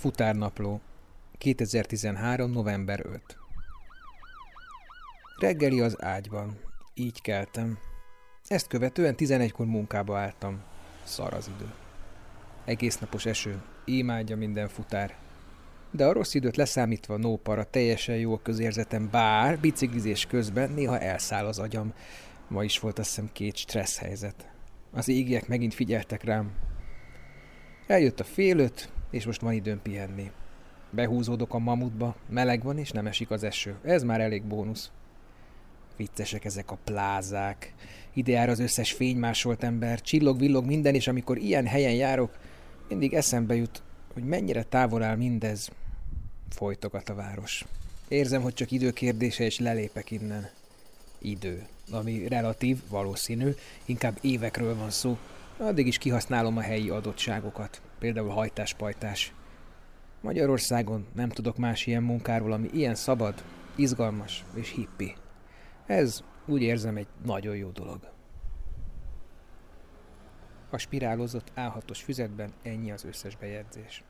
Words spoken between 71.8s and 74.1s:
füzetben ennyi az összes bejegyzés.